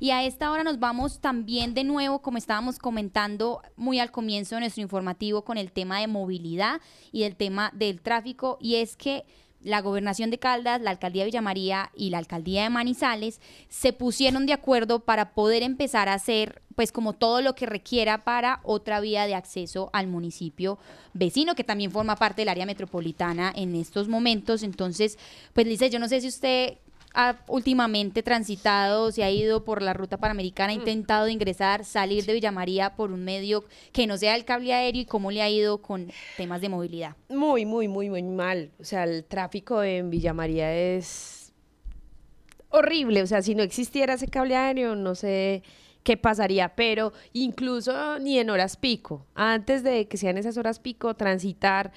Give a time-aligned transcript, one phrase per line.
[0.00, 4.54] Y a esta hora nos vamos también de nuevo, como estábamos comentando muy al comienzo
[4.54, 6.80] de nuestro informativo, con el tema de movilidad
[7.12, 8.58] y el tema del tráfico.
[8.60, 9.24] Y es que
[9.60, 14.46] la gobernación de Caldas, la alcaldía de Villamaría y la alcaldía de Manizales se pusieron
[14.46, 19.00] de acuerdo para poder empezar a hacer pues como todo lo que requiera para otra
[19.00, 20.78] vía de acceso al municipio
[21.12, 24.62] vecino que también forma parte del área metropolitana en estos momentos.
[24.62, 25.18] Entonces,
[25.54, 26.78] pues Lice, yo no sé si usted
[27.20, 30.78] ha últimamente transitado, se ha ido por la ruta panamericana, ha mm.
[30.78, 35.02] intentado ingresar, salir de Villa María por un medio que no sea el cable aéreo
[35.02, 37.16] y cómo le ha ido con temas de movilidad?
[37.28, 38.70] Muy, muy, muy, muy mal.
[38.78, 41.52] O sea, el tráfico en Villa María es
[42.68, 43.20] horrible.
[43.22, 45.64] O sea, si no existiera ese cable aéreo, no sé
[46.04, 51.14] qué pasaría, pero incluso ni en horas pico, antes de que sean esas horas pico,
[51.14, 51.90] transitar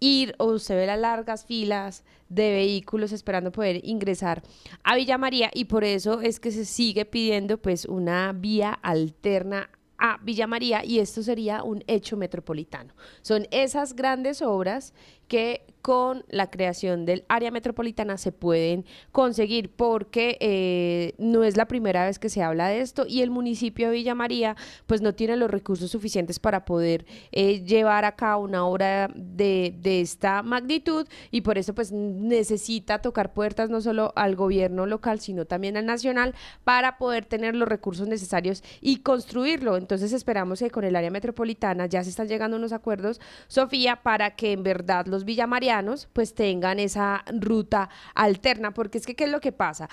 [0.00, 4.42] ir o se ve las largas filas de vehículos esperando poder ingresar
[4.82, 9.70] a Villa María y por eso es que se sigue pidiendo pues una vía alterna
[9.98, 12.94] a Villa María y esto sería un hecho metropolitano.
[13.20, 14.94] Son esas grandes obras
[15.28, 21.66] que con la creación del área metropolitana se pueden conseguir porque eh, no es la
[21.66, 25.14] primera vez que se habla de esto y el municipio de Villa María pues no
[25.14, 30.42] tiene los recursos suficientes para poder eh, llevar a cabo una obra de, de, esta
[30.42, 35.76] magnitud y por eso pues necesita tocar puertas no solo al gobierno local sino también
[35.76, 39.76] al nacional para poder tener los recursos necesarios y construirlo.
[39.76, 44.36] Entonces esperamos que con el área metropolitana ya se están llegando unos acuerdos, Sofía, para
[44.36, 45.24] que en verdad los
[46.12, 49.88] pues tengan esa ruta alterna, porque es que ¿qué es lo que pasa?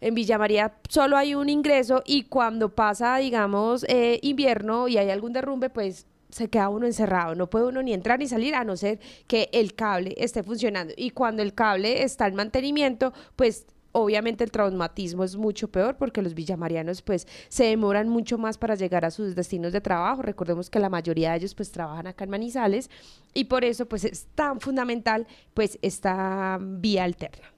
[0.00, 5.10] En Villa María solo hay un ingreso y cuando pasa, digamos, eh, invierno y hay
[5.10, 8.64] algún derrumbe, pues se queda uno encerrado, no puede uno ni entrar ni salir a
[8.64, 10.94] no ser que el cable esté funcionando.
[10.96, 16.22] Y cuando el cable está en mantenimiento, pues obviamente el traumatismo es mucho peor porque
[16.22, 20.22] los villamarianos pues se demoran mucho más para llegar a sus destinos de trabajo.
[20.22, 22.90] Recordemos que la mayoría de ellos pues trabajan acá en Manizales
[23.34, 27.52] y por eso pues es tan fundamental pues esta vía alterna.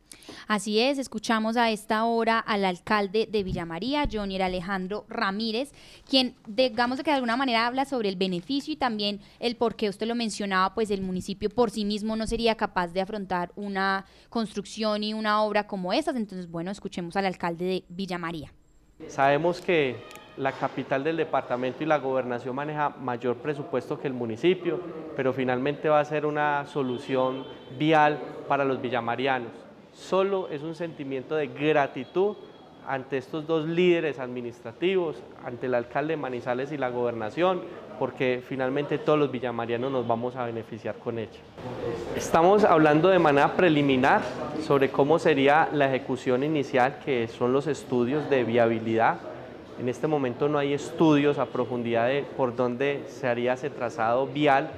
[0.47, 5.73] Así es, escuchamos a esta hora al alcalde de Villa María, Johnny Alejandro Ramírez,
[6.09, 9.89] quien digamos que de alguna manera habla sobre el beneficio y también el por qué
[9.89, 14.05] usted lo mencionaba, pues el municipio por sí mismo no sería capaz de afrontar una
[14.29, 16.17] construcción y una obra como esas.
[16.17, 18.53] Entonces, bueno, escuchemos al alcalde de Villa María.
[19.09, 19.97] Sabemos que
[20.37, 24.81] la capital del departamento y la gobernación maneja mayor presupuesto que el municipio,
[25.17, 27.45] pero finalmente va a ser una solución
[27.79, 29.64] vial para los villamarianos
[29.95, 32.37] solo es un sentimiento de gratitud
[32.87, 37.63] ante estos dos líderes administrativos, ante el alcalde de Manizales y la gobernación,
[37.99, 41.41] porque finalmente todos los villamarianos nos vamos a beneficiar con ello.
[42.17, 44.23] Estamos hablando de manera preliminar
[44.63, 49.19] sobre cómo sería la ejecución inicial, que son los estudios de viabilidad.
[49.81, 54.27] En este momento no hay estudios a profundidad de por dónde se haría ese trazado
[54.27, 54.71] vial,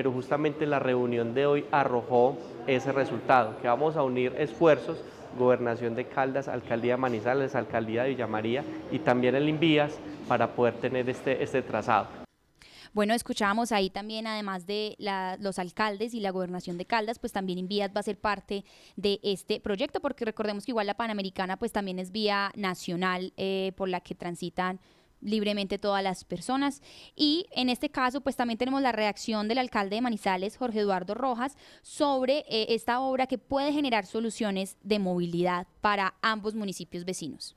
[0.00, 4.96] pero justamente la reunión de hoy arrojó ese resultado, que vamos a unir esfuerzos,
[5.38, 9.92] Gobernación de Caldas, Alcaldía de Manizales, Alcaldía de Villamaría y también el Invías
[10.26, 12.06] para poder tener este, este trazado.
[12.94, 14.96] Bueno, escuchábamos ahí también, además de
[15.38, 18.64] los alcaldes y la gobernación de Caldas, pues también Invías va a ser parte
[18.96, 23.72] de este proyecto, porque recordemos que igual la Panamericana pues también es vía nacional eh,
[23.76, 24.80] por la que transitan
[25.20, 26.82] libremente todas las personas.
[27.16, 31.14] Y en este caso, pues también tenemos la reacción del alcalde de Manizales, Jorge Eduardo
[31.14, 37.56] Rojas, sobre eh, esta obra que puede generar soluciones de movilidad para ambos municipios vecinos.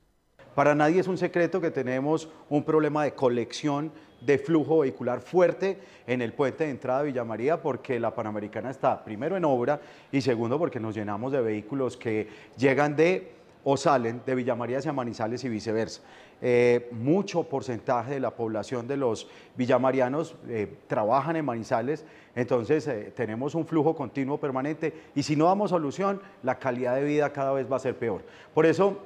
[0.54, 5.78] Para nadie es un secreto que tenemos un problema de colección de flujo vehicular fuerte
[6.06, 9.80] en el puente de entrada de Villa María porque la Panamericana está primero en obra
[10.12, 13.32] y segundo porque nos llenamos de vehículos que llegan de
[13.64, 16.02] o salen de Villa María hacia Manizales y viceversa.
[16.40, 22.04] Eh, mucho porcentaje de la población de los villamarianos eh, trabajan en Manizales,
[22.34, 27.04] entonces eh, tenemos un flujo continuo permanente y si no damos solución, la calidad de
[27.04, 28.22] vida cada vez va a ser peor.
[28.52, 28.98] Por eso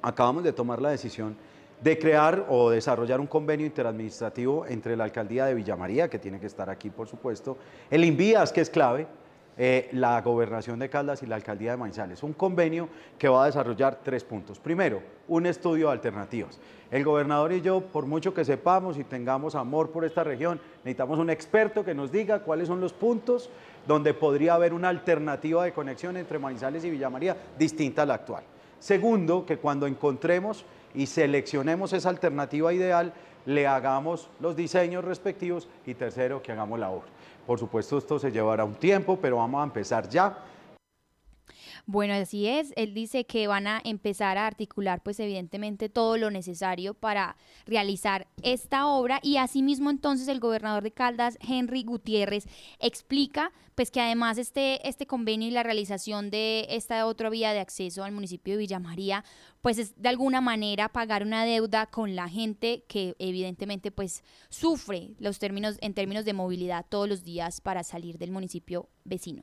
[0.00, 1.36] acabamos de tomar la decisión
[1.80, 6.46] de crear o desarrollar un convenio interadministrativo entre la alcaldía de Villamaría, que tiene que
[6.46, 7.56] estar aquí por supuesto,
[7.90, 9.06] el INVIAS, que es clave,
[9.58, 12.22] eh, la gobernación de Caldas y la alcaldía de Manizales.
[12.22, 12.88] Un convenio
[13.18, 14.58] que va a desarrollar tres puntos.
[14.58, 16.58] Primero, un estudio de alternativas.
[16.90, 21.18] El gobernador y yo, por mucho que sepamos y tengamos amor por esta región, necesitamos
[21.18, 23.50] un experto que nos diga cuáles son los puntos
[23.86, 28.44] donde podría haber una alternativa de conexión entre Manizales y Villamaría distinta a la actual.
[28.78, 30.64] Segundo, que cuando encontremos
[30.94, 33.12] y seleccionemos esa alternativa ideal,
[33.46, 37.06] le hagamos los diseños respectivos y tercero, que hagamos la obra.
[37.46, 40.38] Por supuesto, esto se llevará un tiempo, pero vamos a empezar ya
[41.86, 42.72] Bueno, así es.
[42.76, 47.36] Él dice que van a empezar a articular, pues evidentemente, todo lo necesario para
[47.66, 52.46] realizar esta obra y asimismo entonces el gobernador de Caldas, Henry Gutiérrez,
[52.78, 57.60] explica pues que además este, este convenio y la realización de esta otra vía de
[57.60, 59.24] acceso al municipio de Villa María,
[59.60, 65.14] pues es de alguna manera pagar una deuda con la gente que evidentemente pues sufre
[65.18, 69.42] los términos en términos de movilidad todos los días para salir del municipio vecino.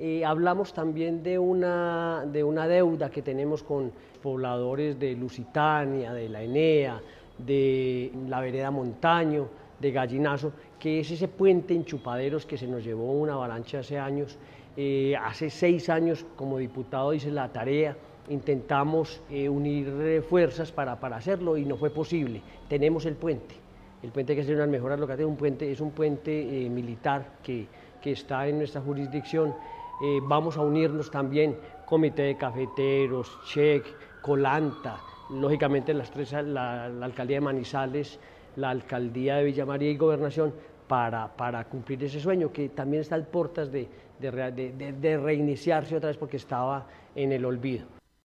[0.00, 3.90] Eh, hablamos también de una, de una deuda que tenemos con
[4.22, 7.00] pobladores de Lusitania, de la Enea,
[7.36, 9.48] de la vereda Montaño,
[9.80, 13.98] de Gallinazo, que es ese puente en Chupaderos que se nos llevó una avalancha hace
[13.98, 14.38] años.
[14.76, 17.96] Eh, hace seis años, como diputado, hice la tarea,
[18.28, 22.40] intentamos eh, unir fuerzas para, para hacerlo y no fue posible.
[22.68, 23.56] Tenemos el puente,
[24.04, 27.66] el puente que hacer unas mejoras lo que un puente, es un puente militar que,
[28.00, 29.54] que está en nuestra jurisdicción
[30.02, 33.84] eh, vamos a unirnos también, Comité de Cafeteros, CHEC,
[34.20, 35.00] Colanta,
[35.30, 38.18] lógicamente las tres, la, Alcaldía de Manizales,
[38.56, 40.52] la Alcaldía de Villa María y Gobernación,
[40.86, 46.16] para, para cumplir ese sueño que también está al portas de, de, reiniciarse otra vez
[46.16, 47.97] porque estaba en el olvido.